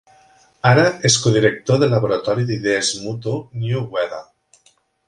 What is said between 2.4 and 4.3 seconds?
d'idees mutu New Weather.